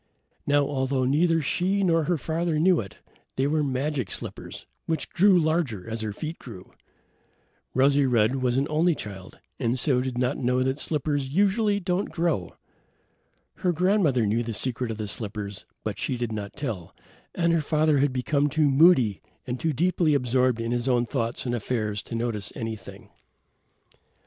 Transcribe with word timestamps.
Now, 0.47 0.65
although 0.65 1.03
neither 1.05 1.43
she 1.43 1.83
nor 1.83 2.05
her 2.05 2.17
father 2.17 2.57
knew 2.57 2.79
it, 2.79 2.97
they 3.35 3.45
were 3.45 3.61
magic 3.63 4.09
slippers 4.09 4.65
which 4.87 5.11
grew 5.11 5.37
larger 5.39 5.87
as 5.87 6.01
her 6.01 6.11
feet 6.11 6.39
grew. 6.39 6.73
Rosy 7.75 8.07
red 8.07 8.37
was 8.37 8.57
only 8.57 8.93
a 8.93 8.95
child 8.95 9.37
and 9.59 9.77
so 9.77 10.01
did 10.01 10.17
not 10.17 10.37
know 10.37 10.63
that 10.63 10.79
slippers 10.79 11.27
don't 11.29 11.35
usually 11.35 11.79
grow. 11.79 12.55
Her 13.57 13.71
grandmother 13.71 14.25
knew 14.25 14.41
the 14.41 14.55
secret 14.55 14.89
of 14.89 14.97
the 14.97 15.07
slippers, 15.07 15.65
but 15.83 15.99
she 15.99 16.17
did 16.17 16.31
not 16.31 16.55
tell, 16.55 16.95
and 17.35 17.53
her 17.53 17.61
father 17.61 17.99
had 17.99 18.11
become 18.11 18.49
too 18.49 18.71
moody 18.71 19.21
and 19.45 19.59
too 19.59 19.71
deeply 19.71 20.15
absorbed 20.15 20.59
in 20.59 20.71
his 20.71 20.87
own 20.87 21.05
thoughts 21.05 21.45
and 21.45 21.53
affairs 21.53 22.01
to 22.01 22.15
notice 22.15 22.51
anything. 22.55 23.09